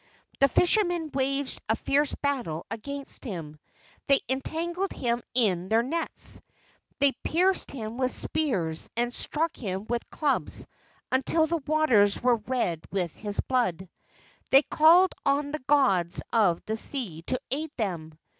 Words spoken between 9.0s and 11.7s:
struck him with clubs until the